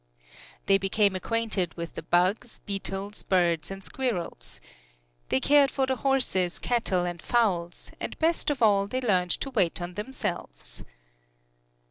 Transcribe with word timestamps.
They 0.65 0.79
became 0.79 1.15
acquainted 1.15 1.75
with 1.75 1.93
the 1.93 2.01
bugs, 2.01 2.57
beetles, 2.57 3.21
birds 3.21 3.69
and 3.69 3.83
squirrels. 3.83 4.59
They 5.29 5.39
cared 5.39 5.69
for 5.69 5.85
the 5.85 5.97
horses, 5.97 6.57
cattle 6.57 7.05
and 7.05 7.21
fowls, 7.21 7.91
and 7.99 8.17
best 8.17 8.49
of 8.49 8.63
all 8.63 8.87
they 8.87 9.01
learned 9.01 9.29
to 9.29 9.51
wait 9.51 9.79
on 9.79 9.93
themselves. 9.93 10.83